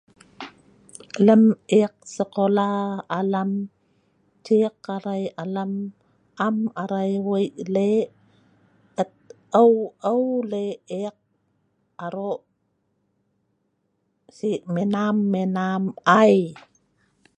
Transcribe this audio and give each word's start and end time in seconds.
Lem 1.25 1.43
eek 1.79 1.95
sekola 2.15 2.67
alam, 3.19 3.51
ciek 4.45 4.77
arai 4.95 5.23
alam 5.43 5.71
am 6.47 6.57
arai 6.81 7.11
weik 7.27 7.55
lek, 7.75 8.07
et 9.01 9.11
eu 9.61 9.73
eu 10.11 10.21
lek 10.51 10.75
eek 11.01 11.17
arok 12.05 12.39
sik 14.37 14.61
menam-menam 14.75 15.83
ai. 16.21 16.37